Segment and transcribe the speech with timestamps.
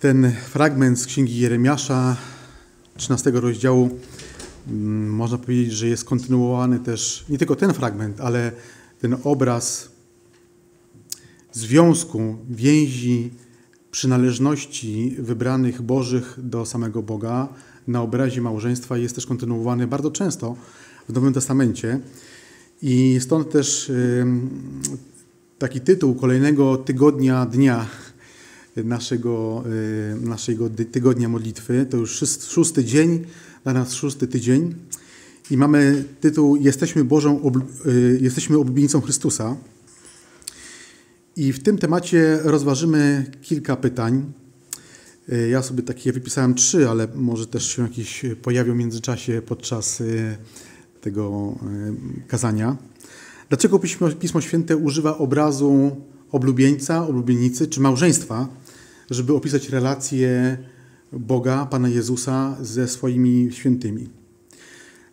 [0.00, 2.16] ten fragment z Księgi Jeremiasza,
[2.96, 3.98] 13 rozdziału,
[4.68, 8.52] mm, można powiedzieć, że jest kontynuowany też, nie tylko ten fragment, ale
[9.00, 9.88] ten obraz
[11.52, 13.30] związku, więzi,
[13.90, 17.48] przynależności wybranych Bożych do samego Boga
[17.88, 20.56] na obrazie małżeństwa jest też kontynuowany bardzo często
[21.08, 22.00] w Nowym Testamencie.
[22.82, 23.92] I stąd też
[25.58, 27.86] taki tytuł kolejnego tygodnia dnia
[28.76, 29.64] naszego,
[30.16, 31.86] y, naszego tygodnia modlitwy.
[31.90, 33.24] To już szósty dzień,
[33.64, 34.74] dla nas szósty tydzień.
[35.50, 37.52] I mamy tytuł Jesteśmy Bożą,
[37.86, 39.56] y, jesteśmy oblubienicą Chrystusa.
[41.36, 44.32] I w tym temacie rozważymy kilka pytań.
[45.32, 50.02] Y, ja sobie takie wypisałem trzy, ale może też się jakieś pojawią w międzyczasie podczas
[51.00, 51.58] tego
[52.28, 52.76] kazania.
[53.48, 55.96] Dlaczego Pismo, Pismo Święte używa obrazu
[56.34, 58.48] oblubieńca, oblubienicy czy małżeństwa,
[59.10, 60.58] żeby opisać relacje
[61.12, 64.08] Boga, Pana Jezusa ze swoimi świętymi?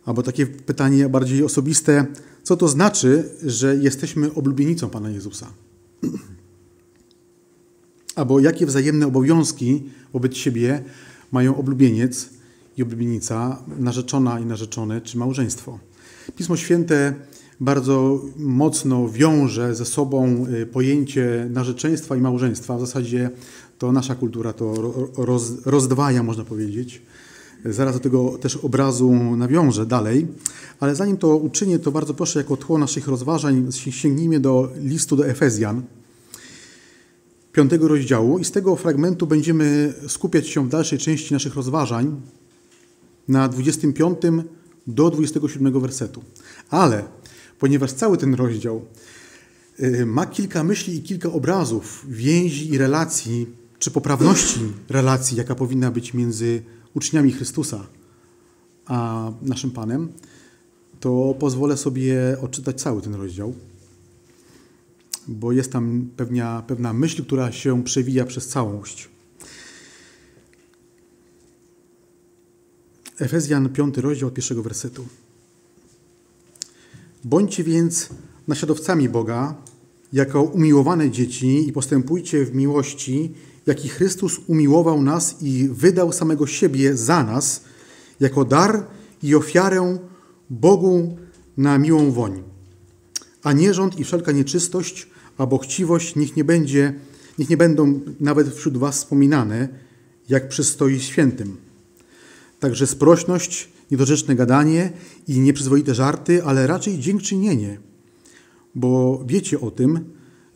[0.04, 2.06] Albo takie pytanie bardziej osobiste,
[2.42, 5.52] co to znaczy, że jesteśmy oblubienicą Pana Jezusa?
[8.16, 10.84] Albo jakie wzajemne obowiązki wobec siebie
[11.32, 12.28] mają oblubieniec
[12.76, 15.78] i oblubienica, narzeczona i narzeczony, czy małżeństwo?
[16.36, 17.14] Pismo Święte
[17.62, 22.76] bardzo mocno wiąże ze sobą y, pojęcie narzeczeństwa i małżeństwa.
[22.76, 23.30] W zasadzie
[23.78, 24.74] to nasza kultura to
[25.16, 27.02] roz, rozdwaja, można powiedzieć.
[27.64, 30.26] Zaraz do tego też obrazu nawiążę dalej.
[30.80, 35.26] Ale zanim to uczynię, to bardzo proszę, jako tło naszych rozważań, sięgnijmy do listu do
[35.26, 35.82] Efezjan,
[37.52, 42.20] piątego rozdziału, i z tego fragmentu będziemy skupiać się w dalszej części naszych rozważań
[43.28, 44.18] na 25
[44.86, 46.22] do 27 wersetu.
[46.70, 47.04] Ale
[47.62, 48.84] ponieważ cały ten rozdział
[49.80, 53.46] y, ma kilka myśli i kilka obrazów, więzi i relacji,
[53.78, 56.62] czy poprawności relacji, jaka powinna być między
[56.94, 57.86] uczniami Chrystusa
[58.86, 60.12] a naszym Panem,
[61.00, 63.54] to pozwolę sobie odczytać cały ten rozdział,
[65.28, 69.08] bo jest tam pewna, pewna myśl, która się przewija przez całość.
[73.18, 75.06] Efezjan 5 rozdział od pierwszego wersetu.
[77.24, 78.08] Bądźcie więc
[78.48, 79.54] naśladowcami Boga,
[80.12, 83.34] jako umiłowane dzieci i postępujcie w miłości,
[83.66, 87.64] jaki Chrystus umiłował nas i wydał samego siebie za nas,
[88.20, 88.86] jako dar
[89.22, 89.98] i ofiarę
[90.50, 91.16] Bogu
[91.56, 92.42] na miłą woń.
[93.42, 96.94] A nierząd i wszelka nieczystość albo chciwość niech nie będzie,
[97.38, 99.68] niech nie będą nawet wśród was wspominane,
[100.28, 101.56] jak przystoi świętym.
[102.60, 104.92] Także sprośność niedorzeczne gadanie
[105.28, 107.80] i nieprzyzwoite żarty, ale raczej dziękczynienie.
[108.74, 110.00] Bo wiecie o tym,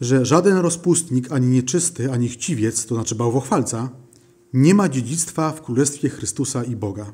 [0.01, 3.91] że żaden rozpustnik, ani nieczysty, ani chciwiec, to znaczy bałwochwalca,
[4.53, 7.13] nie ma dziedzictwa w Królestwie Chrystusa i Boga.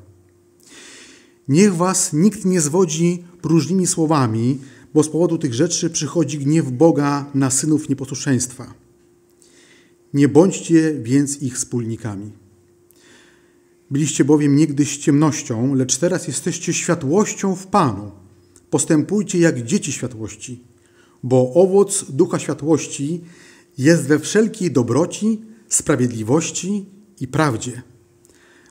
[1.47, 4.59] Niech was nikt nie zwodzi próżnymi słowami,
[4.93, 8.73] bo z powodu tych rzeczy przychodzi gniew Boga na synów nieposłuszeństwa.
[10.13, 12.42] Nie bądźcie więc ich wspólnikami.
[13.91, 18.11] Byliście bowiem niegdyś ciemnością, lecz teraz jesteście światłością w Panu.
[18.69, 20.63] Postępujcie jak dzieci światłości,
[21.23, 23.21] bo owoc ducha światłości
[23.77, 26.85] jest we wszelkiej dobroci, sprawiedliwości
[27.19, 27.81] i prawdzie.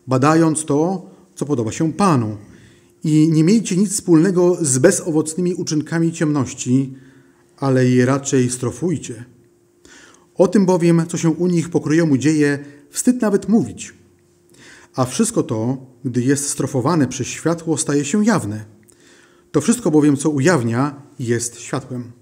[0.06, 2.36] Badając to, co podoba się Panu,
[3.04, 6.94] i nie miejcie nic wspólnego z bezowocnymi uczynkami ciemności,
[7.56, 9.24] ale je raczej strofujcie.
[10.34, 12.58] O tym bowiem, co się u nich pokryjomu dzieje,
[12.90, 13.94] wstyd nawet mówić–
[14.94, 18.64] a wszystko to, gdy jest strofowane przez światło, staje się jawne.
[19.52, 22.12] To wszystko bowiem, co ujawnia, jest światłem.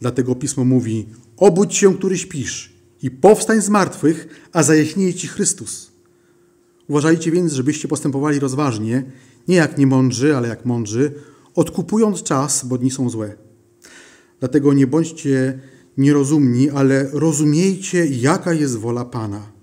[0.00, 1.06] Dlatego Pismo mówi,
[1.36, 2.72] obudź się, który śpisz
[3.02, 5.92] i powstań z martwych, a zajaśnieje Ci Chrystus.
[6.88, 9.12] Uważajcie więc, żebyście postępowali rozważnie,
[9.48, 11.12] nie jak niemądrzy, ale jak mądrzy,
[11.54, 13.36] odkupując czas, bo dni są złe.
[14.40, 15.60] Dlatego nie bądźcie
[15.98, 19.53] nierozumni, ale rozumiejcie, jaka jest wola Pana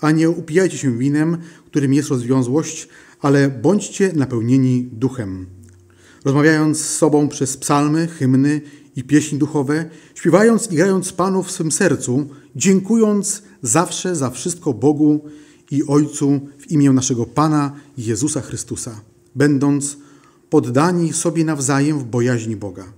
[0.00, 1.36] a nie upijajcie się winem,
[1.66, 2.88] którym jest rozwiązłość,
[3.20, 5.46] ale bądźcie napełnieni duchem.
[6.24, 8.60] Rozmawiając z sobą przez psalmy, hymny
[8.96, 15.24] i pieśni duchowe, śpiewając i grając Panu w swym sercu, dziękując zawsze za wszystko Bogu
[15.70, 19.00] i Ojcu w imię naszego Pana Jezusa Chrystusa,
[19.34, 19.96] będąc
[20.50, 22.92] poddani sobie nawzajem w bojaźni Boga.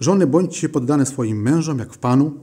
[0.00, 2.40] Żony bądźcie poddane swoim mężom jak w Panu,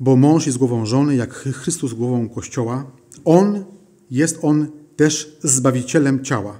[0.00, 2.90] bo mąż jest głową żony, jak Chrystus głową Kościoła.
[3.24, 3.64] On
[4.10, 4.66] jest on
[4.96, 6.58] też zbawicielem ciała.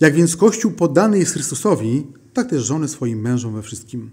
[0.00, 4.10] Jak więc Kościół poddany jest Chrystusowi, tak też żony swoim mężom we wszystkim.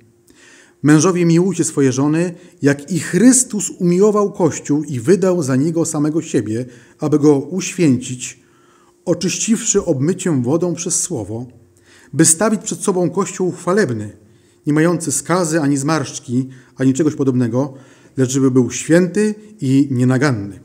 [0.84, 6.66] Mężowie miłujcie swoje żony, jak i Chrystus umiłował Kościół i wydał za niego samego siebie,
[7.00, 8.40] aby go uświęcić,
[9.06, 11.46] oczyściwszy obmyciem wodą przez słowo,
[12.14, 14.18] by stawić przed sobą Kościół chwalebny,
[14.68, 17.74] nie mający skazy ani zmarszczki, ani czegoś podobnego,
[18.20, 20.60] lecz żeby był święty i nienaganny.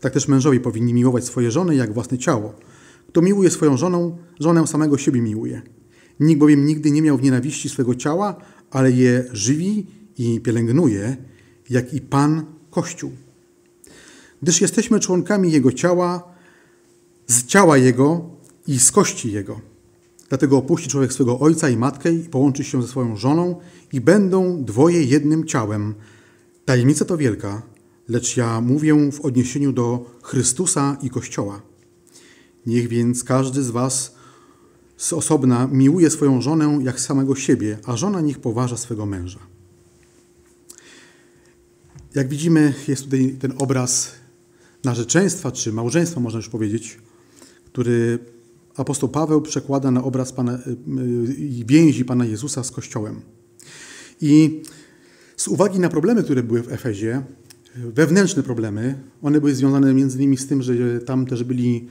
[0.00, 2.54] Tak też mężowie powinni miłować swoje żony jak własne ciało.
[3.08, 5.62] Kto miłuje swoją żonę, żonę samego siebie miłuje.
[6.20, 8.36] Nikt bowiem nigdy nie miał w nienawiści swego ciała,
[8.70, 9.86] ale je żywi
[10.18, 11.16] i pielęgnuje,
[11.70, 13.10] jak i Pan Kościół.
[14.42, 16.34] Gdyż jesteśmy członkami Jego ciała,
[17.26, 18.30] z ciała Jego
[18.66, 19.60] i z kości Jego.
[20.28, 23.60] Dlatego opuści człowiek swego ojca i matkę i połączy się ze swoją żoną
[23.92, 25.94] i będą dwoje jednym ciałem.
[26.66, 27.62] Tajemnica to wielka,
[28.08, 31.62] lecz ja mówię w odniesieniu do Chrystusa i Kościoła.
[32.66, 34.14] Niech więc każdy z was
[34.96, 39.38] z osobna miłuje swoją żonę jak samego siebie, a żona niech poważa swego męża.
[42.14, 44.12] Jak widzimy, jest tutaj ten obraz
[44.84, 46.98] narzeczeństwa, czy małżeństwa, można już powiedzieć,
[47.64, 48.18] który
[48.76, 53.20] apostoł Paweł przekłada na obraz Pana, y, y, więzi Pana Jezusa z Kościołem.
[54.20, 54.62] I
[55.36, 57.22] z uwagi na problemy, które były w Efezie,
[57.76, 61.88] wewnętrzne problemy, one były związane między innymi z tym, że tam też byli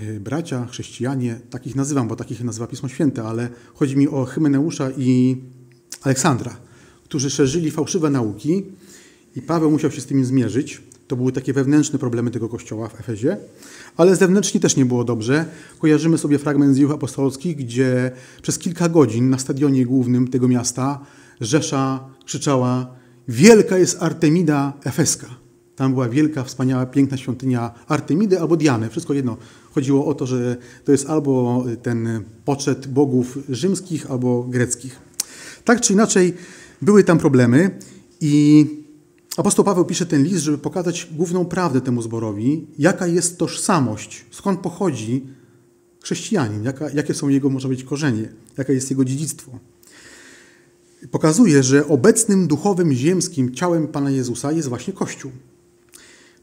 [0.00, 4.90] y, bracia, chrześcijanie, takich nazywam, bo takich nazywa Pismo Święte, ale chodzi mi o Hymeneusza
[4.96, 5.36] i
[6.02, 6.56] Aleksandra,
[7.04, 8.62] którzy szerzyli fałszywe nauki
[9.36, 10.82] i Paweł musiał się z tym zmierzyć.
[11.08, 13.36] To były takie wewnętrzne problemy tego kościoła w Efezie,
[13.96, 15.44] ale zewnętrznie też nie było dobrze.
[15.78, 18.10] Kojarzymy sobie fragment z dziejów apostolskich, gdzie
[18.42, 21.00] przez kilka godzin na stadionie głównym tego miasta
[21.40, 22.94] Rzesza krzyczała
[23.28, 25.26] Wielka jest Artemida Efeska.
[25.76, 28.90] Tam była wielka, wspaniała, piękna świątynia Artemidy albo Diany.
[28.90, 29.36] Wszystko jedno.
[29.72, 34.98] Chodziło o to, że to jest albo ten poczet bogów rzymskich, albo greckich.
[35.64, 36.34] Tak czy inaczej,
[36.82, 37.78] były tam problemy
[38.20, 38.66] i
[39.36, 44.60] Apostoł Paweł pisze ten list, żeby pokazać główną prawdę temu zborowi, jaka jest tożsamość, skąd
[44.60, 45.26] pochodzi
[46.02, 48.28] chrześcijanin, jaka, jakie są jego, może być, korzenie,
[48.58, 49.58] jakie jest jego dziedzictwo.
[51.10, 55.30] Pokazuje, że obecnym duchowym, ziemskim ciałem Pana Jezusa jest właśnie Kościół.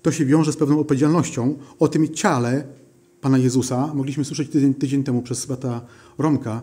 [0.01, 1.57] To się wiąże z pewną odpowiedzialnością.
[1.79, 2.63] O tym ciele
[3.21, 5.81] Pana Jezusa mogliśmy słyszeć tydzień, tydzień temu przez brata
[6.17, 6.61] Romka,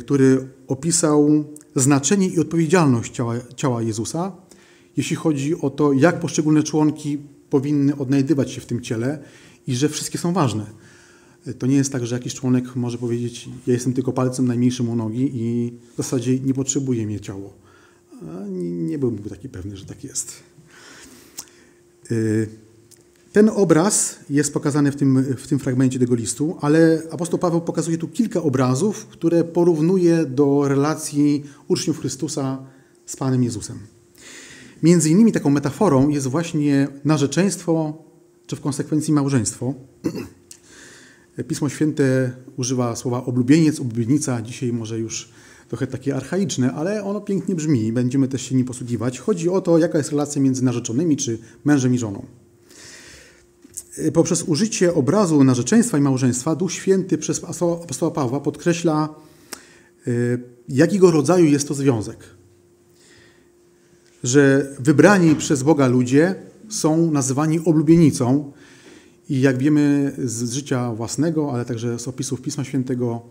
[0.00, 1.44] który opisał
[1.76, 4.32] znaczenie i odpowiedzialność ciała, ciała Jezusa
[4.98, 7.18] jeśli chodzi o to, jak poszczególne członki
[7.50, 9.18] powinny odnajdywać się w tym ciele
[9.66, 10.66] i że wszystkie są ważne.
[11.58, 14.96] To nie jest tak, że jakiś członek może powiedzieć, ja jestem tylko palcem najmniejszym u
[14.96, 17.52] nogi i w zasadzie nie potrzebuje mnie ciało.
[18.50, 20.32] Nie, nie byłbym taki pewny, że tak jest.
[22.10, 22.48] Y,
[23.32, 27.98] ten obraz jest pokazany w tym, w tym fragmencie tego listu, ale apostoł Paweł pokazuje
[27.98, 32.58] tu kilka obrazów, które porównuje do relacji uczniów Chrystusa
[33.06, 33.78] z Panem Jezusem.
[34.82, 38.02] Między innymi taką metaforą jest właśnie narzeczeństwo,
[38.46, 39.74] czy w konsekwencji małżeństwo.
[41.48, 45.28] Pismo Święte używa słowa oblubieniec, oblubienica, dzisiaj może już
[45.68, 49.18] trochę takie archaiczne, ale ono pięknie brzmi i będziemy też się nim posługiwać.
[49.18, 52.26] Chodzi o to, jaka jest relacja między narzeczonymi, czy mężem i żoną.
[54.12, 59.14] Poprzez użycie obrazu narzeczeństwa i małżeństwa Duch Święty przez apostoła Pawła podkreśla,
[60.08, 62.38] y, jakiego rodzaju jest to związek
[64.24, 66.34] że wybrani przez Boga ludzie
[66.68, 68.52] są nazywani oblubienicą
[69.28, 73.22] i jak wiemy z życia własnego, ale także z opisów Pisma Świętego,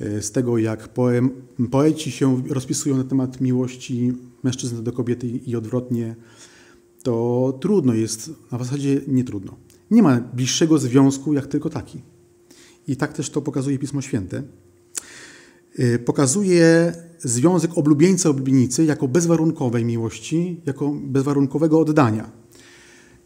[0.00, 1.30] e, z tego jak poem,
[1.70, 4.12] poeci się rozpisują na temat miłości
[4.42, 6.16] mężczyzny do kobiety i odwrotnie,
[7.02, 9.56] to trudno jest, a w zasadzie nie trudno.
[9.90, 12.02] Nie ma bliższego związku jak tylko taki.
[12.88, 14.42] I tak też to pokazuje Pismo Święte.
[15.78, 22.43] Y, pokazuje związek oblubieńca oblubienicy jako bezwarunkowej miłości, jako bezwarunkowego oddania.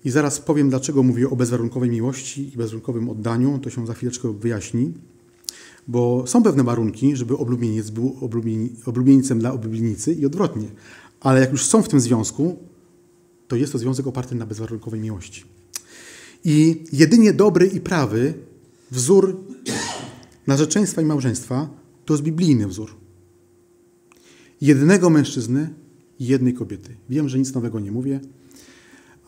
[0.05, 4.33] I zaraz powiem, dlaczego mówię o bezwarunkowej miłości i bezwarunkowym oddaniu, to się za chwileczkę
[4.33, 4.93] wyjaśni.
[5.89, 8.17] Bo są pewne warunki, żeby oblubieniec był
[8.87, 10.69] oblubieńcem dla oblubienicy i odwrotnie.
[11.21, 12.57] Ale jak już są w tym związku,
[13.49, 15.45] to jest to związek oparty na bezwarunkowej miłości.
[16.45, 18.35] I jedynie dobry i prawy
[18.91, 19.37] wzór
[20.47, 21.69] narzeczeństwa i małżeństwa
[22.05, 22.95] to jest biblijny wzór.
[24.61, 25.75] Jednego mężczyzny
[26.19, 26.97] i jednej kobiety.
[27.11, 28.21] Wiem, że nic nowego nie mówię,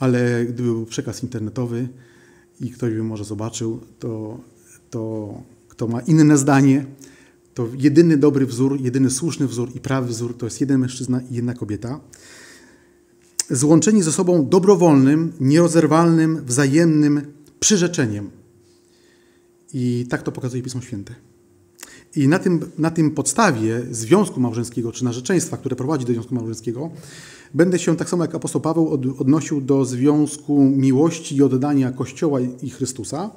[0.00, 1.88] ale gdyby był przekaz internetowy
[2.60, 4.40] i ktoś by może zobaczył, to,
[4.90, 5.34] to
[5.68, 6.86] kto ma inne zdanie,
[7.54, 11.34] to jedyny dobry wzór, jedyny słuszny wzór i prawy wzór to jest jeden mężczyzna i
[11.34, 12.00] jedna kobieta.
[13.50, 18.30] Złączeni ze sobą dobrowolnym, nierozerwalnym, wzajemnym przyrzeczeniem.
[19.72, 21.14] I tak to pokazuje Pismo Święte.
[22.16, 26.90] I na tym, na tym podstawie związku małżeńskiego, czy narzeczeństwa, które prowadzi do związku małżeńskiego,
[27.54, 32.40] będę się tak samo jak apostoł Paweł od, odnosił do związku miłości i oddania Kościoła
[32.40, 33.30] i Chrystusa,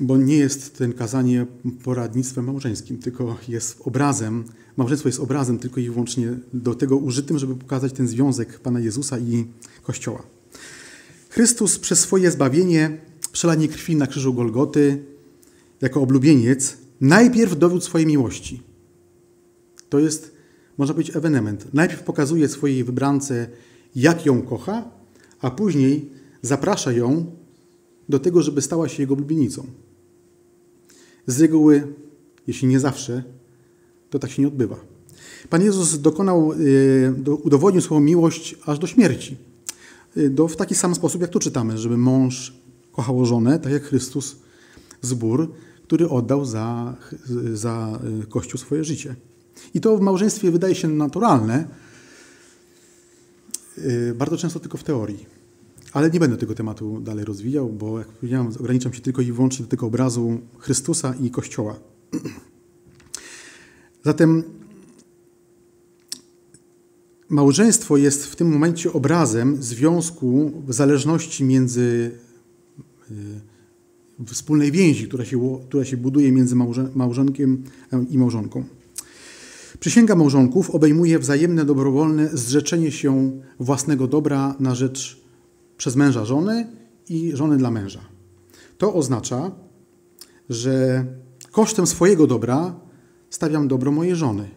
[0.00, 1.46] bo nie jest ten kazanie
[1.84, 4.44] poradnictwem małżeńskim, tylko jest obrazem,
[4.76, 9.18] małżeństwo jest obrazem tylko i wyłącznie do tego użytym, żeby pokazać ten związek Pana Jezusa
[9.18, 9.44] i
[9.82, 10.22] Kościoła.
[11.28, 12.98] Chrystus przez swoje zbawienie,
[13.32, 15.04] przelanie krwi na krzyżu Golgoty,
[15.80, 18.62] jako oblubieniec, najpierw dowiódł swojej miłości.
[19.88, 20.35] To jest,
[20.78, 21.74] można powiedzieć, ewenement.
[21.74, 23.48] Najpierw pokazuje swojej wybrance,
[23.96, 24.90] jak ją kocha,
[25.40, 26.10] a później
[26.42, 27.26] zaprasza ją
[28.08, 29.66] do tego, żeby stała się jego oblubienicą.
[31.26, 31.94] Z reguły,
[32.46, 33.22] jeśli nie zawsze,
[34.10, 34.76] to tak się nie odbywa.
[35.50, 39.36] Pan Jezus dokonał, y, udowodnił swoją miłość aż do śmierci.
[40.16, 42.54] Y, do, w taki sam sposób, jak tu czytamy, żeby mąż
[42.92, 44.36] kochał żonę, tak jak Chrystus
[45.02, 45.52] zbór,
[45.82, 46.96] który oddał za,
[47.54, 49.16] za y, Kościół swoje życie.
[49.74, 51.64] I to w małżeństwie wydaje się naturalne,
[54.14, 55.26] bardzo często tylko w teorii.
[55.92, 59.64] Ale nie będę tego tematu dalej rozwijał, bo jak powiedziałem, ograniczam się tylko i wyłącznie
[59.64, 61.76] do tego obrazu Chrystusa i Kościoła.
[64.04, 64.42] Zatem
[67.28, 72.10] małżeństwo jest w tym momencie obrazem związku zależności między
[73.10, 73.14] y,
[74.26, 76.56] wspólnej więzi, która się, która się buduje między
[76.94, 77.64] małżonkiem
[78.10, 78.64] i małżonką.
[79.80, 85.20] Przysięga małżonków obejmuje wzajemne dobrowolne zrzeczenie się własnego dobra na rzecz
[85.76, 86.66] przez męża żony
[87.08, 88.00] i żony dla męża.
[88.78, 89.50] To oznacza,
[90.48, 91.04] że
[91.50, 92.80] kosztem swojego dobra
[93.30, 94.48] stawiam dobro mojej żony,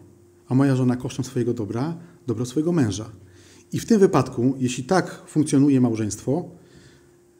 [0.48, 1.96] a moja żona kosztem swojego dobra
[2.26, 3.10] dobro swojego męża.
[3.72, 6.44] I w tym wypadku, jeśli tak funkcjonuje małżeństwo,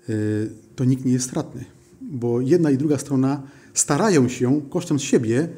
[0.09, 1.65] y, to nikt nie jest stratny,
[2.01, 3.43] bo jedna i druga strona
[3.75, 5.49] starają się kosztem siebie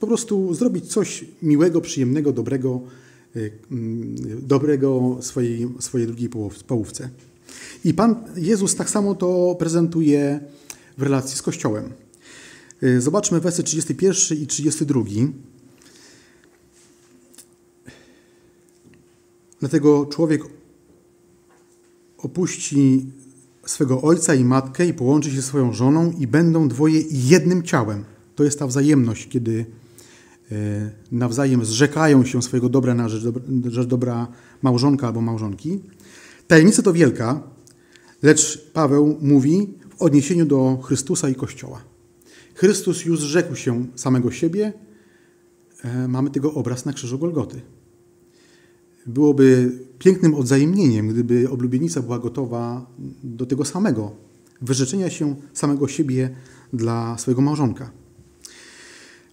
[0.00, 2.80] po prostu zrobić coś miłego, przyjemnego, dobrego,
[3.36, 6.30] y, mm, dobrego swojej, swojej drugiej
[6.66, 7.10] połówce.
[7.84, 10.40] I Pan Jezus tak samo to prezentuje
[10.98, 11.92] w relacji z Kościołem.
[12.82, 15.02] Y, zobaczmy wersy 31 i 32.
[19.60, 20.42] Dlatego człowiek
[22.18, 23.06] opuści
[23.66, 28.04] swego ojca i matkę i połączy się swoją żoną i będą dwoje jednym ciałem.
[28.34, 29.66] To jest ta wzajemność, kiedy
[31.12, 34.28] nawzajem zrzekają się swojego dobra na rzecz dobra, rzecz dobra
[34.62, 35.80] małżonka albo małżonki.
[36.46, 37.42] Tajemnica to wielka,
[38.22, 41.82] lecz Paweł mówi w odniesieniu do Chrystusa i Kościoła.
[42.54, 44.72] Chrystus już zrzekł się samego siebie.
[45.84, 47.60] E, mamy tego obraz na krzyżu Golgoty.
[49.06, 52.86] Byłoby pięknym odzajemnieniem, gdyby oblubienica była gotowa
[53.24, 54.10] do tego samego,
[54.62, 56.30] wyrzeczenia się samego siebie
[56.72, 57.90] dla swojego małżonka.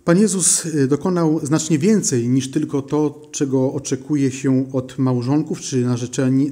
[0.05, 5.85] Pan Jezus e, dokonał znacznie więcej niż tylko to, czego oczekuje się od małżonków czy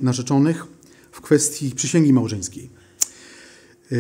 [0.02, 0.66] narzeczonych
[1.12, 2.70] w kwestii przysięgi małżeńskiej.
[3.92, 3.96] E,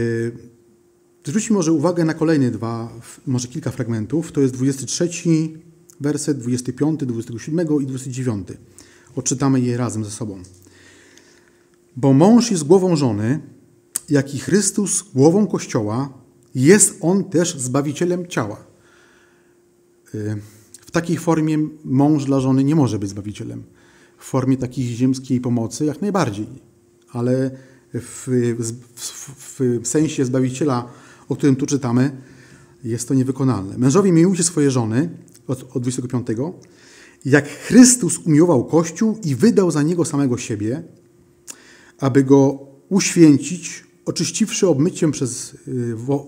[1.25, 2.93] Zwróćmy może uwagę na kolejne dwa,
[3.27, 4.31] może kilka fragmentów.
[4.31, 5.10] To jest 23
[6.00, 8.48] werset, 25, 27 i 29.
[9.15, 10.43] Odczytamy je razem ze sobą.
[11.95, 13.39] Bo mąż jest głową żony,
[14.10, 16.13] jak i Chrystus głową Kościoła,
[16.55, 18.73] jest on też zbawicielem ciała.
[20.15, 20.38] Y,
[20.86, 23.63] w takiej formie mąż dla żony nie może być zbawicielem.
[24.17, 26.48] W formie takiej ziemskiej pomocy jak najbardziej,
[27.10, 27.51] ale
[27.93, 28.27] w,
[28.96, 30.89] w, w sensie zbawiciela
[31.29, 32.12] o którym tu czytamy,
[32.84, 33.77] jest to niewykonalne.
[33.77, 35.10] Mężowie miłujcie swoje żony,
[35.48, 36.27] od, od 25,
[37.25, 40.84] jak Chrystus umiłował Kościół i wydał za niego samego siebie,
[42.00, 45.58] aby go uświęcić, oczyściwszy obmyciem przez,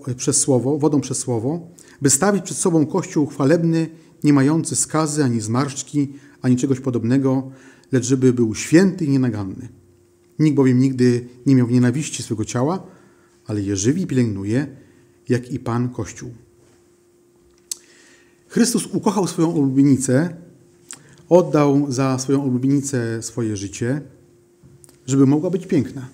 [0.08, 1.68] y, przez słowo, wodą przez słowo,
[2.02, 3.88] by stawić przed sobą Kościół chwalebny,
[4.24, 6.12] nie mający skazy, ani zmarszczki,
[6.42, 7.50] ani czegoś podobnego,
[7.92, 9.68] lecz żeby był święty i nienaganny.
[10.38, 12.86] Nikt bowiem nigdy nie miał nienawiści swego ciała,
[13.46, 14.66] ale je żywi i pielęgnuje,
[15.28, 16.30] jak i Pan Kościół.
[18.48, 20.36] Chrystus ukochał swoją ulubienicę,
[21.28, 24.00] oddał za swoją ulubienicę swoje życie,
[25.06, 26.08] żeby mogła być piękna.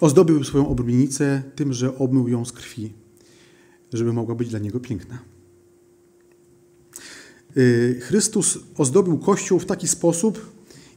[0.00, 2.92] Ozdobił swoją oblubienicę tym, że obmył ją z krwi,
[3.96, 5.18] żeby mogła być dla niego piękna.
[7.56, 10.52] Y, Chrystus ozdobił Kościół w taki sposób,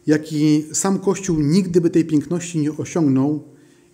[0.08, 3.44] jaki sam Kościół nigdy by tej piękności nie osiągnął,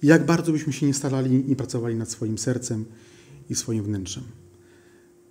[0.04, 2.86] jak bardzo byśmy się nie starali i pracowali nad swoim sercem
[3.50, 4.24] i swoim wnętrzem.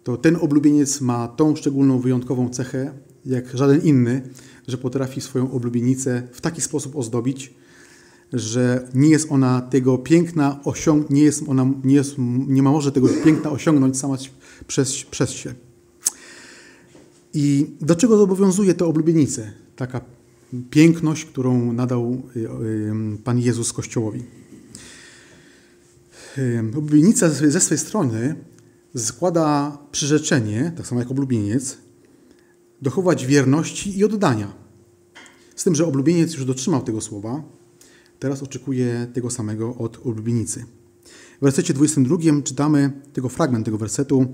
[0.04, 2.94] To ten oblubieniec ma tą szczególną, wyjątkową cechę,
[3.26, 4.22] jak żaden inny,
[4.68, 7.54] że potrafi swoją oblubienicę w taki sposób ozdobić,
[8.34, 12.14] że nie jest ona tego piękna osiąg nie jest ona nie, jest,
[12.48, 14.16] nie ma może tego piękna osiągnąć sama
[14.66, 15.54] przez, przez się.
[17.34, 19.52] I do czego zobowiązuje to oblubienice?
[19.76, 20.00] Taka
[20.70, 24.22] piękność, którą nadał y, Pan Jezus Kościołowi.
[26.76, 28.34] Oblubienica ze swej strony
[28.96, 31.78] składa przyrzeczenie, tak samo jak oblubieniec,
[32.82, 34.52] dochować wierności i oddania.
[35.56, 37.42] Z tym, że oblubieniec już dotrzymał tego słowa,
[38.18, 40.64] teraz oczekuje tego samego od oblubienicy.
[41.38, 44.26] W wersecie 22 czytamy tego fragment tego wersetu.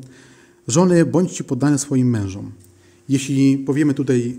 [0.69, 2.53] Żony, bądźcie poddane swoim mężom.
[3.09, 4.39] Jeśli powiemy tutaj,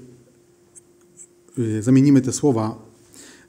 [1.60, 2.92] y, zamienimy te słowa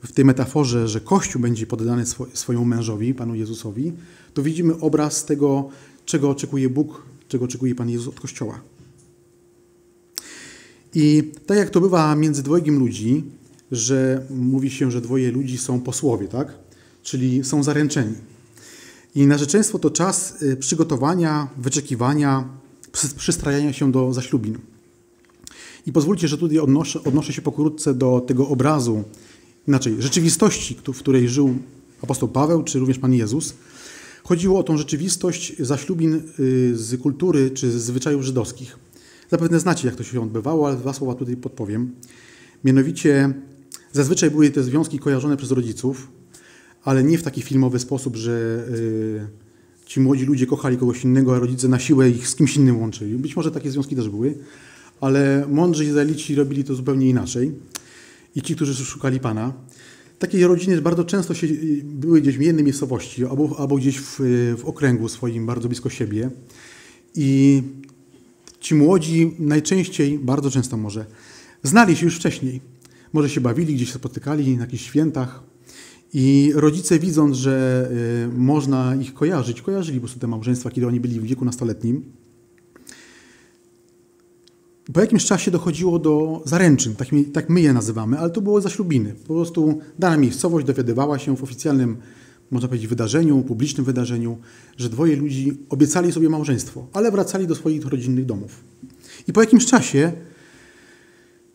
[0.04, 3.92] w tej metaforze, że Kościół będzie poddany swojemu mężowi, Panu Jezusowi,
[4.34, 5.68] to widzimy obraz tego,
[6.04, 8.60] czego oczekuje Bóg, czego oczekuje Pan Jezus od Kościoła.
[10.94, 13.24] I tak jak to bywa między dwojgiem ludzi,
[13.72, 16.58] że mówi się, że dwoje ludzi są posłowie, tak?
[17.02, 18.14] Czyli są zaręczeni.
[19.14, 22.48] I narzeczeństwo to czas y, przygotowania, wyczekiwania,
[23.16, 24.58] przystrajania się do zaślubin.
[25.86, 29.04] I pozwólcie, że tutaj odnoszę, odnoszę się pokrótce do tego obrazu,
[29.68, 31.54] inaczej, rzeczywistości, w której żył
[32.02, 33.54] apostoł Paweł, czy również Pan Jezus.
[34.24, 38.78] Chodziło o tą rzeczywistość zaślubin y, z kultury czy z zwyczajów żydowskich.
[39.30, 41.94] Zapewne znacie, jak to się odbywało, ale dwa słowa tutaj podpowiem.
[42.64, 43.34] Mianowicie,
[43.92, 46.08] zazwyczaj były te związki kojarzone przez rodziców,
[46.84, 49.26] ale nie w taki filmowy sposób, że y,
[49.86, 53.14] ci młodzi ludzie kochali kogoś innego, a rodzice na siłę ich z kimś innym łączyli.
[53.14, 54.34] Być może takie związki też były,
[55.00, 57.52] ale mądrzy Izraelici robili to zupełnie inaczej.
[58.34, 59.52] I ci, którzy szukali Pana.
[60.18, 61.46] Takie rodziny bardzo często się,
[61.84, 64.16] były gdzieś w jednej miejscowości albo, albo gdzieś w,
[64.58, 66.30] w okręgu swoim, bardzo blisko siebie.
[67.14, 67.62] I
[68.60, 71.06] ci młodzi najczęściej, bardzo często może,
[71.62, 72.71] znali się już wcześniej.
[73.12, 75.42] Może się bawili, gdzieś się spotykali na jakichś świętach.
[76.14, 77.88] I rodzice widząc, że
[78.26, 82.04] y, można ich kojarzyć, kojarzyli po prostu te małżeństwa, kiedy oni byli w wieku nastoletnim.
[84.92, 89.14] Po jakimś czasie dochodziło do zaręczyn, tak, tak my je nazywamy, ale to było zaślubiny.
[89.28, 91.96] Po prostu dana miejscowość dowiadywała się w oficjalnym,
[92.50, 94.38] można powiedzieć, wydarzeniu, publicznym wydarzeniu,
[94.76, 98.64] że dwoje ludzi obiecali sobie małżeństwo, ale wracali do swoich rodzinnych domów.
[99.28, 100.12] I po jakimś czasie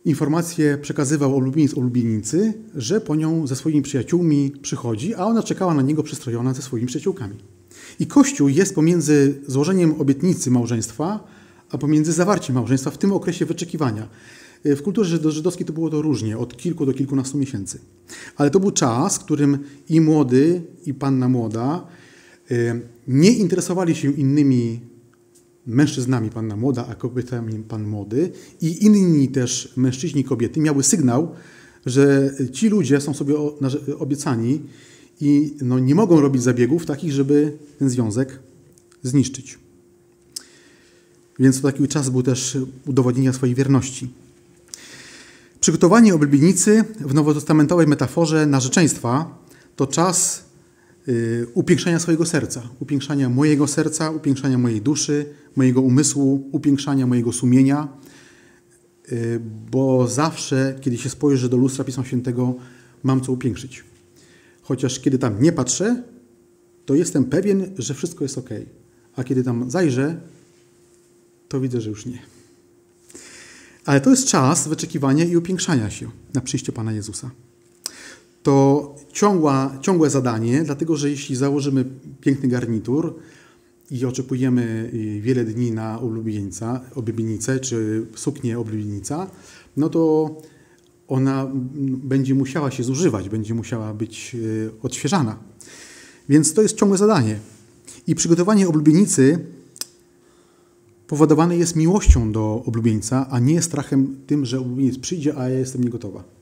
[0.08, 1.36] informację przekazywał
[1.76, 6.62] ulubienicy, że po nią ze swoimi przyjaciółmi przychodzi, a ona czekała na niego przystrojona ze
[6.62, 7.36] swoimi przyjaciółkami.
[8.00, 11.28] I Kościół jest pomiędzy złożeniem obietnicy małżeństwa,
[11.70, 14.08] a pomiędzy zawarciem małżeństwa w tym okresie wyczekiwania.
[14.64, 17.80] E, w kulturze żydowskiej to było to różnie, od kilku do kilkunastu miesięcy.
[18.36, 21.88] Ale to był czas, w którym i młody, i panna młoda
[22.52, 24.80] e, nie interesowali się innymi
[25.68, 31.36] mężczyznami panna młoda, a kobietami pan młody i inni też mężczyźni kobiety miały sygnał,
[31.86, 33.36] że ci ludzie są sobie
[34.00, 34.62] obiecani
[35.22, 38.40] i no, nie mogą robić zabiegów takich, żeby ten związek
[39.04, 39.60] zniszczyć.
[41.40, 44.10] Więc to taki czas był też udowodnienia swojej wierności.
[45.60, 49.38] Przygotowanie oblubienicy w nowotestamentowej metaforze narzeczeństwa
[49.76, 50.47] to czas
[51.54, 57.88] upiększania swojego serca, upiększania mojego serca, upiększania mojej duszy, mojego umysłu, upiększania mojego sumienia,
[59.12, 59.40] y,
[59.72, 62.56] bo zawsze, kiedy się spojrzę do lustra Pisma Świętego,
[63.04, 63.84] mam co upiększyć.
[64.62, 66.04] Chociaż kiedy tam nie patrzę,
[66.86, 68.50] to jestem pewien, że wszystko jest ok.
[69.16, 70.22] A kiedy tam zajrzę,
[71.50, 72.20] to widzę, że już nie.
[73.86, 77.32] Ale to jest czas wyczekiwania i upiększania się na przyjście Pana Jezusa.
[78.48, 81.86] To ciągła, ciągłe zadanie, dlatego że jeśli założymy
[82.22, 83.16] piękny garnitur
[83.92, 89.32] i oczekujemy y, wiele dni na ulubieńca, oblubienicę czy suknię oblubienica,
[89.78, 90.36] no to
[91.08, 91.52] ona
[92.04, 95.38] będzie musiała się zużywać, będzie musiała być y, odświeżana.
[96.30, 97.40] Więc to jest ciągłe zadanie.
[98.08, 99.40] I przygotowanie oblubienicy
[101.08, 105.84] powodowane jest miłością do oblubieńca, a nie strachem tym, że oblubieniec przyjdzie, a ja jestem
[105.84, 106.37] niegotowa.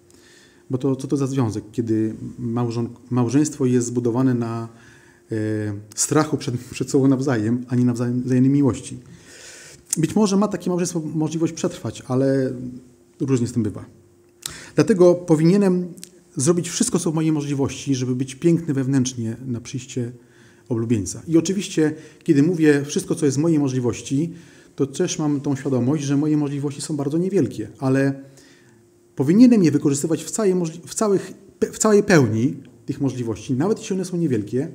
[0.70, 4.68] Bo to co to za związek, kiedy małżon, małżeństwo jest zbudowane na
[5.32, 5.36] e,
[5.96, 8.98] strachu przed, przed sobą nawzajem, a nie na wzajemnej miłości.
[9.98, 12.54] Być może ma takie małżeństwo możliwość przetrwać, ale
[13.20, 13.86] różnie z tym bywa.
[14.76, 15.94] Dlatego powinienem
[16.36, 20.12] zrobić wszystko, co w mojej możliwości, żeby być piękny wewnętrznie na przyjście
[20.70, 21.22] oblubieńca.
[21.28, 24.34] I oczywiście, kiedy mówię wszystko, co jest w mojej możliwości,
[24.76, 28.24] to też mam tą świadomość, że moje możliwości są bardzo niewielkie, ale
[29.16, 30.54] powinienem je wykorzystywać w całej,
[30.86, 31.34] w całych,
[31.72, 34.68] w całej pełni tych możliwości, nawet jeśli one są niewielkie,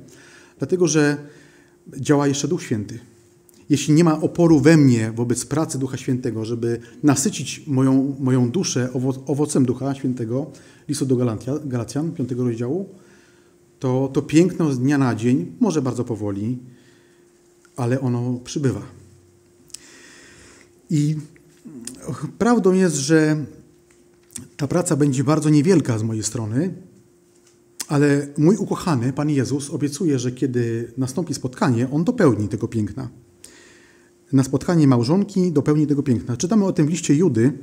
[0.57, 1.17] dlatego że
[1.97, 2.99] działa jeszcze Duch Święty.
[3.69, 8.89] Jeśli nie ma oporu we mnie wobec pracy Ducha Świętego, żeby nasycić moją, moją duszę
[9.25, 10.51] owocem Ducha Świętego,
[10.87, 11.15] listu do
[11.65, 12.89] Galacjan, 5 rozdziału,
[13.79, 16.59] to, to piękno z dnia na dzień, może bardzo powoli,
[17.75, 18.81] ale ono przybywa.
[20.89, 21.15] I
[22.37, 23.45] prawdą jest, że
[24.57, 26.73] ta praca będzie bardzo niewielka z mojej strony,
[27.87, 33.09] ale mój ukochany, Pan Jezus, obiecuje, że kiedy nastąpi spotkanie, On dopełni tego piękna.
[34.33, 36.37] Na spotkanie małżonki dopełni tego piękna.
[36.37, 37.53] Czytamy o tym w liście Judy,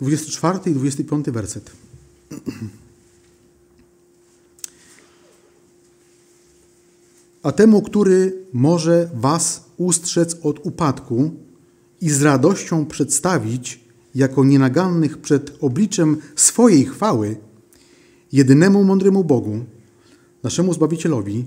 [0.00, 1.70] 24 i 25 werset.
[7.42, 11.30] A temu, który może was ustrzec od upadku
[12.00, 13.83] i z radością przedstawić
[14.14, 17.36] jako nienagannych przed obliczem swojej chwały,
[18.32, 19.64] jedynemu mądremu Bogu,
[20.42, 21.44] naszemu Zbawicielowi,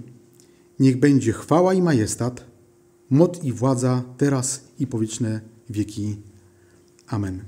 [0.80, 2.46] niech będzie chwała i majestat,
[3.10, 6.18] moc i władza teraz i po wieczne wieki.
[7.08, 7.44] Amen.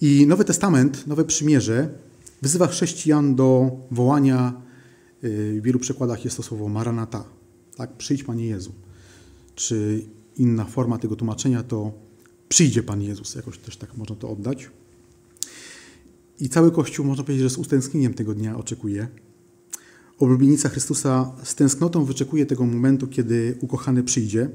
[0.00, 1.88] I Nowy Testament, Nowe Przymierze
[2.42, 4.62] wzywa chrześcijan do wołania,
[5.24, 7.24] y, w wielu przekładach jest to słowo maranata,
[7.76, 8.72] tak, przyjdź Panie Jezu.
[9.54, 10.04] Czy
[10.36, 11.92] inna forma tego tłumaczenia to
[12.48, 14.70] przyjdzie Pan Jezus, jakoś też tak można to oddać.
[16.40, 19.08] I cały Kościół, można powiedzieć, że z utęsknieniem tego dnia oczekuje.
[20.18, 24.48] Oblubienica Chrystusa z tęsknotą wyczekuje tego momentu, kiedy ukochany przyjdzie.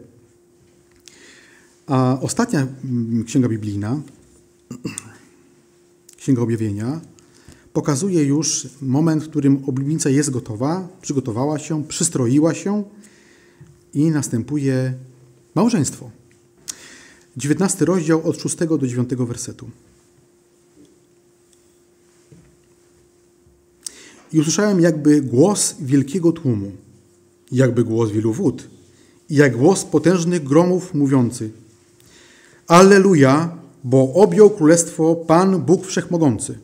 [1.87, 4.01] A ostatnia mm, księga biblijna,
[6.17, 7.01] Księga Objawienia,
[7.73, 12.83] pokazuje już moment, w którym oblubienica jest gotowa, przygotowała się, przystroiła się
[13.93, 14.93] i następuje
[15.55, 16.20] małżeństwo.
[17.37, 19.69] 19 rozdział od 6 do 9 wersetu.
[24.33, 26.71] I usłyszałem jakby głos wielkiego tłumu,
[27.51, 28.67] jakby głos wielu wód,
[29.29, 31.51] i jak głos potężnych gromów mówiący:
[32.67, 36.57] Alleluja, bo objął królestwo Pan Bóg Wszechmogący.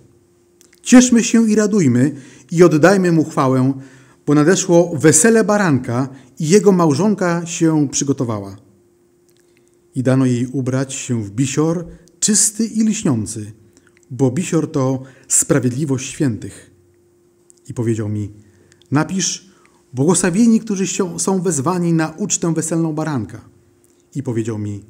[0.82, 2.16] Cieszmy się i radujmy
[2.52, 3.74] i oddajmy mu chwałę,
[4.26, 8.67] bo nadeszło wesele baranka i jego małżonka się przygotowała.
[9.98, 11.88] I dano jej ubrać się w bisior
[12.20, 13.52] czysty i lśniący,
[14.12, 16.72] bo bisior to sprawiedliwość świętych.
[17.70, 18.32] I powiedział mi,
[18.92, 19.50] napisz,
[19.94, 20.86] błogosławieni, którzy
[21.18, 23.50] są wezwani na ucztę weselną baranka.
[24.16, 24.84] I powiedział mi,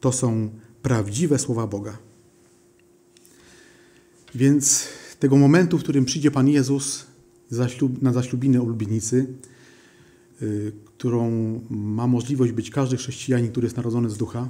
[0.00, 0.50] to są
[0.82, 1.98] prawdziwe słowa Boga.
[4.34, 4.86] Więc
[5.20, 7.06] tego momentu, w którym przyjdzie Pan Jezus
[8.02, 9.53] na zaślubinę oblubienicy, y,
[10.84, 11.30] którą
[11.70, 14.48] ma możliwość być każdy chrześcijanin, który jest narodzony z ducha,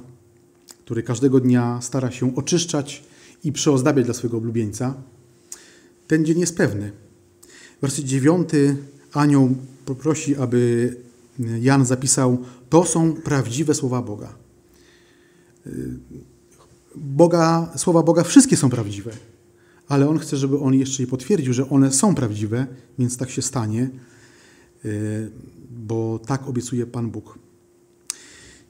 [0.79, 3.03] który każdego dnia stara się oczyszczać
[3.43, 4.93] i przeozdabiać dla swojego oblubieńca,
[6.07, 6.91] ten dzień jest pewny.
[7.81, 8.77] Werset dziewiąty
[9.13, 9.55] anioł
[9.85, 10.95] poprosi, aby
[11.39, 12.37] Jan zapisał,
[12.69, 14.35] to są prawdziwe słowa Boga.
[16.95, 19.11] Boga, słowa Boga wszystkie są prawdziwe,
[19.87, 22.67] ale On chce, żeby On jeszcze je potwierdził, że one są prawdziwe,
[22.99, 23.89] więc tak się stanie,
[24.85, 25.31] y,
[25.71, 27.39] bo tak obiecuje Pan Bóg.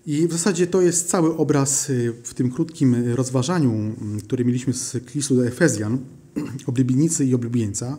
[0.05, 4.73] I w zasadzie to jest cały obraz y, w tym krótkim rozważaniu, mm, który mieliśmy
[4.73, 5.99] z listu do Efezjan,
[6.67, 7.97] oblubieńcy i oblubieńca.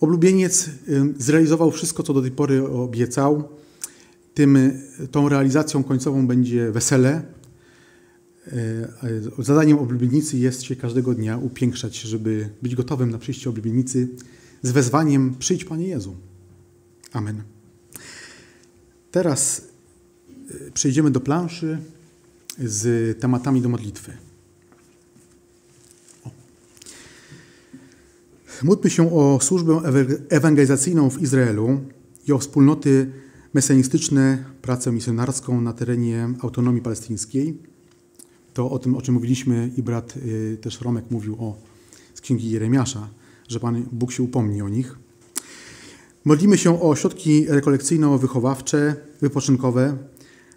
[0.00, 3.48] Oblubieniec y, zrealizował wszystko, co do tej pory obiecał.
[4.34, 4.58] Tym,
[5.10, 7.22] tą realizacją końcową będzie wesele,
[9.38, 14.08] zadaniem oblubienicy jest się każdego dnia upiększać, żeby być gotowym na przyjście oblubienicy
[14.62, 16.16] z wezwaniem przyjdź Panie Jezu.
[17.12, 17.57] Amen.
[19.18, 19.62] Teraz
[20.50, 21.78] e, przejdziemy do planszy
[22.58, 24.12] z tematami do modlitwy.
[26.24, 26.30] O.
[28.62, 29.80] Módlmy się o służbę
[30.28, 31.80] ewangelizacyjną w Izraelu
[32.28, 33.12] i o wspólnoty
[33.54, 37.58] mesjanistyczne, pracę misjonarską na terenie autonomii palestyńskiej
[38.54, 41.56] to o tym, o czym mówiliśmy i brat y, też Romek mówił o,
[42.14, 43.08] z księgi Jeremiasza,
[43.48, 44.98] że Pan Bóg się upomni o nich.
[46.28, 49.96] Modlimy się o ośrodki rekolekcyjno-wychowawcze, wypoczynkowe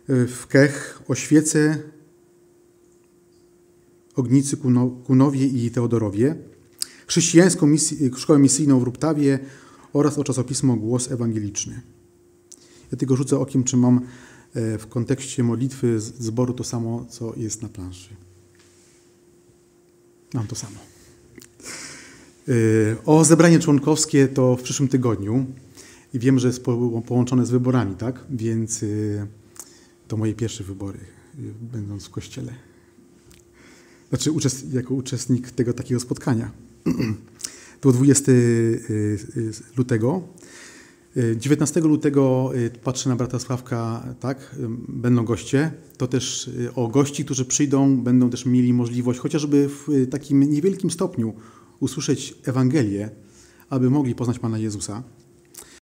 [0.10, 1.78] y, w Kech, o świece,
[4.16, 4.58] Ognicy,
[5.06, 6.36] Kunowie i Teodorowie,
[7.08, 9.40] chrześcijańską misję, szkołę misyjną w Ruptawie
[9.94, 11.82] oraz o czasopismo Głos Ewangeliczny.
[12.92, 14.02] Ja tylko rzucę okiem, czy mam
[14.54, 18.10] E, w kontekście modlitwy zboru to samo, co jest na planszy.
[20.34, 20.91] Mam to samo.
[22.48, 22.54] E,
[23.06, 25.46] o zebranie członkowskie to w przyszłym tygodniu
[26.14, 26.64] i wiem, że jest
[27.06, 28.20] połączone z wyborami, tak?
[28.30, 28.88] Więc e,
[30.08, 31.00] to moje pierwsze wybory,
[31.62, 32.54] będąc w kościele.
[34.10, 34.32] Znaczy
[34.74, 36.52] jako uczestnik tego takiego spotkania.
[37.82, 38.32] To 20
[39.78, 40.22] lutego
[41.36, 45.72] 19 lutego y, patrzę na brata Sławka, tak, y, będą goście.
[45.98, 50.92] To też y, o gości, którzy przyjdą, będą też mieli możliwość chociażby w takim niewielkim
[50.92, 51.34] stopniu
[51.82, 53.10] usłyszeć Ewangelię,
[53.70, 55.04] aby mogli poznać Pana Jezusa.